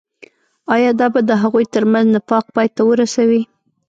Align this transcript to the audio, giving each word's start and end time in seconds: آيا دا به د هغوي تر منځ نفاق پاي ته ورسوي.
آيا 0.75 0.91
دا 0.99 1.07
به 1.13 1.21
د 1.29 1.31
هغوي 1.43 1.65
تر 1.73 1.83
منځ 1.91 2.07
نفاق 2.15 2.45
پاي 2.55 2.67
ته 2.75 2.81
ورسوي. 2.89 3.41